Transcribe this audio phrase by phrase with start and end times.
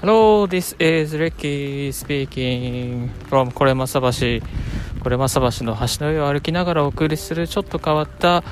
[0.00, 4.40] Hello, this is Ricky speaking from これまさ橋。
[5.02, 8.50] これまさ橋の橋の上を歩きながらお送りするちょっと変わったポッ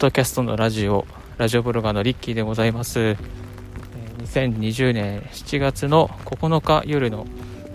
[0.00, 1.06] ドキャストのラジオ、
[1.36, 3.16] ラジオブロガーのリッキーでございます。
[4.24, 7.26] 2020年7月の9日夜の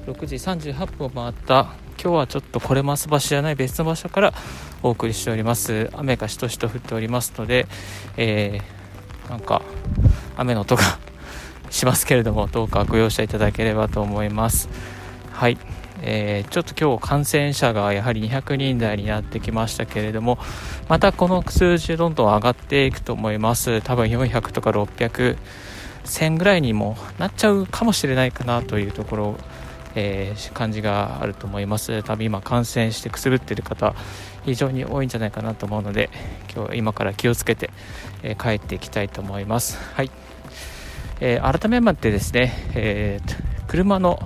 [0.05, 4.33] 6時38分を回った今日はちょっとこれます橋じゃない別の場所から
[4.81, 7.67] お送りしております雨がしとしと降っておりますので、
[8.17, 9.61] えー、なんか
[10.35, 10.81] 雨の音が
[11.73, 14.69] しますけれどもどうかご容赦いただければと思います。
[15.31, 15.57] はい、
[16.03, 20.37] えー、ちょっと今日感染者がやはり200人台になってきましたけれども
[20.87, 23.81] またこの数字どんどん上がっていくと思います。
[23.81, 25.37] 多分400とか600
[26.05, 29.35] 1000ぐらいにもなっちゃうかもしれないかなというところ
[29.95, 32.01] えー、感じがあると思います。
[32.01, 33.93] 多分今感染してくすぶっている方
[34.43, 36.09] 非常に多いんじゃないかなと思うので
[36.55, 37.69] 今日今から気をつけて、
[38.23, 39.77] えー、帰っていきたいと思います。
[39.93, 40.32] はい。
[41.25, 44.19] えー、改めましてですね、えー、車の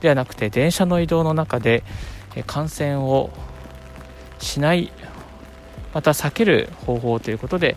[0.00, 1.82] ではなくて電車の移動の中で、
[2.34, 3.30] え感染を
[4.38, 4.92] しない
[5.94, 7.74] また避ける方法ということで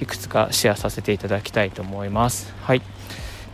[0.00, 2.54] いくつかシェアさせていただきたいと思います。
[2.62, 2.80] はい。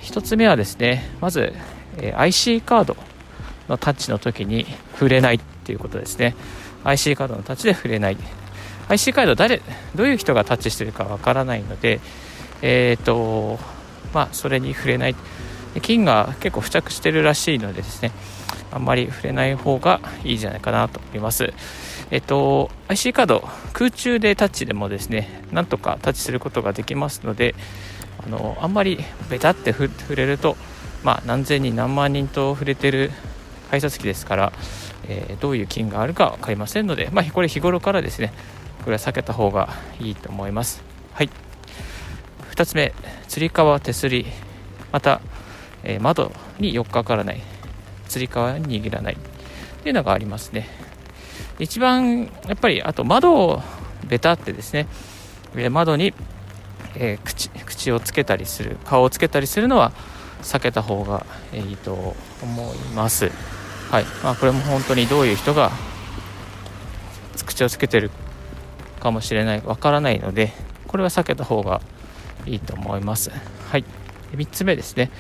[0.03, 1.53] 1つ目はですねまず、
[1.97, 2.97] え IC カード
[3.69, 6.37] のタッチの時に触れないっていうことですね。
[6.85, 8.17] IC カードのタッチで触れない。
[8.89, 9.61] IC カード誰
[9.97, 11.99] どういう人がタッチしてるかわからないので
[12.63, 13.59] えっ、と
[14.13, 15.17] まあ、それに触れない
[15.83, 18.13] 菌が結構付着してるらしいのでですね
[18.71, 21.53] あんまり触れない方がいいんじゃないかなと思います。
[22.11, 27.55] えっと、IC カード空中でタッチでもですねなんとかタッチすることができますので
[28.25, 30.57] あのあんまりベタって触れると、
[31.05, 33.11] まあ、何千人何万人と触れてる
[33.71, 34.53] 改札機ですから、
[35.07, 38.33] えー、どういう菌があるか分かりませんので、まあ、これ日頃からですね
[38.85, 39.69] これは避けた方が
[40.01, 40.83] いいと思います。
[41.13, 41.48] はい
[42.59, 42.93] 2つ目
[43.29, 44.27] つり革手すり
[44.91, 45.21] また、
[45.85, 47.41] えー、窓に寄っかからない
[48.09, 49.17] つり革に握らないっ
[49.85, 50.67] ていうのがありますね。
[51.61, 53.63] 一番やっぱりあと窓を
[54.09, 54.89] ベタってですね
[55.71, 56.13] 窓に、
[56.97, 59.93] えー、口口をつけたりする顔をつけたりするのは
[60.43, 63.31] 避けた方がいいと思います。
[63.91, 64.05] はい。
[64.25, 65.71] まあ、これも本当にどういう人が
[67.47, 68.11] 口をつけてる
[68.99, 70.53] かもしれないわからないので
[70.89, 71.98] これは避けた方がいい
[72.49, 73.31] いいと思います。
[73.71, 73.85] はい、
[74.33, 75.11] 3つ目ですね、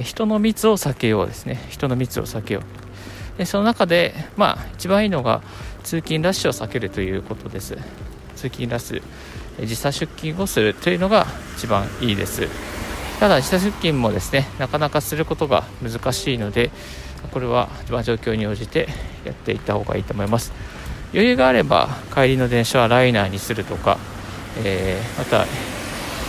[0.00, 3.38] 人の密を避けようですね、人の密を避けよう。
[3.38, 5.42] でその中で、まあ、一番いいのが
[5.82, 7.76] 通勤ラッシュを避けるということです。
[8.36, 12.48] 通勤ラッシュ、時差出勤をするというのが一番いいです。
[13.20, 16.70] ただ、時差出勤もですね、なかなかすることが難しいので、
[17.32, 18.88] これは状況に応じて
[19.24, 20.52] やっていった方がいいと思います。
[21.12, 23.98] 余裕があれば帰りの電車はライナーにするとか、
[24.64, 25.46] えー、また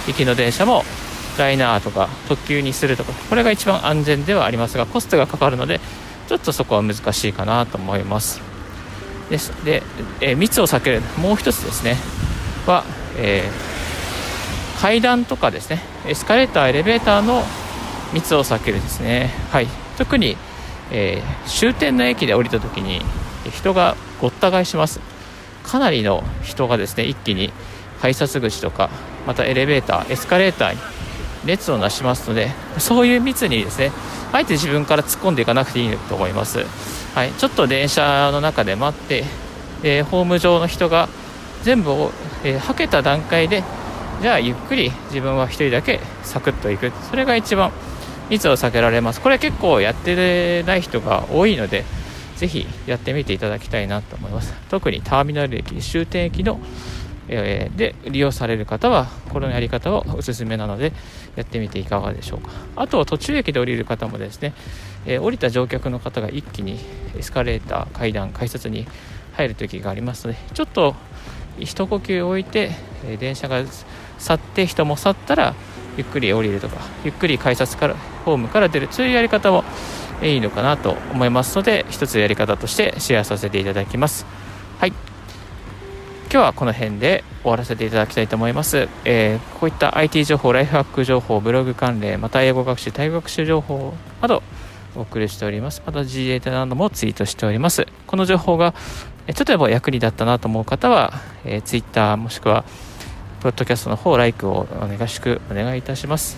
[0.08, 0.84] 行きの電車も
[1.38, 5.80] ライナーとか特急にするとかこれが一番安全ではありますがコストがかかるので
[6.28, 8.42] ちょっとそこは難しいかなと思います。
[9.30, 9.50] です。
[9.64, 9.84] で、
[10.22, 11.98] えー、密を避けるもう一つですね。
[12.66, 12.84] は、
[13.18, 15.82] えー、階段とかですね。
[16.08, 17.44] エスカレーターエレベーターの
[18.14, 19.32] 密を避けるですね。
[19.52, 19.68] はい。
[19.98, 20.38] 特に、
[20.92, 23.02] えー、終点の駅で降りた時に
[23.52, 25.00] 人がごった返します。
[25.64, 27.52] かなりの人がですね一気に
[28.06, 28.92] 改札口とか
[29.26, 30.80] またエレベーターエスカレーターに
[31.44, 33.92] 列をなしますのでそういう密にですね
[34.32, 36.60] あえて自分から突っ込んでいかなくていいと思います、
[37.16, 39.24] はい、ちょっと電車の中で待って、
[39.82, 41.10] えー、ホーム上の人が
[41.64, 42.12] 全部を、
[42.44, 43.64] えー、はけた段階で
[44.22, 46.92] じゃあゆっくり自分は1人だけサクッと行く。
[47.10, 47.72] それが一番
[48.30, 49.20] 密を避けられます。
[49.20, 51.84] これ結構やってない人が多いので
[52.38, 54.54] ぜひやってみていただきたいなと思います。
[54.70, 56.60] 特にターミナル駅終点駅の
[57.28, 60.94] えー、で利用される方はこのやり方をおすすめなので
[61.36, 62.52] やってみていかがでしょうか。
[62.76, 64.54] あとは途中駅で降りる方もですね、
[65.06, 66.80] えー、降りた乗客の方が一気に
[67.18, 68.88] エスカレーター階段改札に
[69.34, 70.96] 入る時がありますのでちょっと
[71.60, 72.72] 一呼吸置いて、
[73.06, 73.64] えー、電車が
[74.18, 75.56] 去って人も去ったら
[75.98, 77.96] ゆっくり降りるとかゆっくり改札から
[78.26, 79.64] ホームから出るそういうやり方も
[80.22, 84.26] いいのかなと思いますので一つやり方としてシェアさせていただきます。
[84.80, 85.15] はい。
[86.36, 88.90] 今日はこの辺で終わらせていただきたいと思います。
[89.06, 94.44] えー、こういった IT 情報、ライフハック情報、ブログ関連、また英語学習、タイ語学習情報など
[94.98, 95.82] お送りしております。
[95.86, 97.88] また G データなどもツイートしております。
[98.06, 98.74] この情報が
[99.34, 101.14] ちょっとやっぱ役に立ったなと思う方は、
[101.46, 102.66] えー、Twitter もしくは
[103.40, 106.38] ポッドキャストの方、ライクをお願いしくお願いいたします。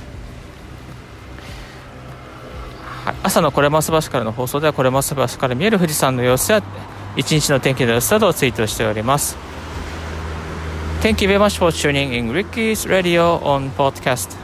[3.03, 6.61] はい、朝のこれます橋からの放送ではこれます橋から見える富士山の様子や
[7.15, 9.47] 一日の天気の様子などをツイートしております。
[11.01, 14.35] Thank you very much for tuning in Ricky's Radio on podcast.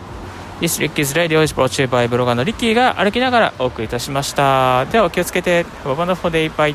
[0.60, 6.74] This Ricky's Radio is brought to you by ブロガーのリッキーが歩きながらお送りいたしましたではお気をつけて Have a wonderful day bye